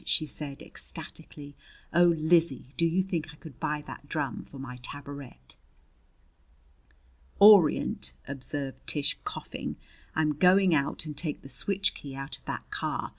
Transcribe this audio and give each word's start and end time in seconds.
she 0.03 0.25
said 0.25 0.63
ecstatically. 0.63 1.55
"Oh, 1.93 2.15
Lizzie, 2.17 2.73
do 2.75 2.87
you 2.87 3.03
think 3.03 3.27
I 3.31 3.35
could 3.35 3.59
buy 3.59 3.83
that 3.85 4.09
drum 4.09 4.41
for 4.43 4.57
my 4.57 4.77
tabouret?" 4.81 5.37
"Orient!" 7.37 8.11
observed 8.27 8.87
Tish, 8.87 9.19
coughing. 9.23 9.75
"I'm 10.15 10.33
going 10.33 10.73
out 10.73 11.05
and 11.05 11.15
take 11.15 11.43
the 11.43 11.49
switch 11.49 11.93
key 11.93 12.15
out 12.15 12.39
of 12.39 12.45
that 12.45 12.67
car. 12.71 13.09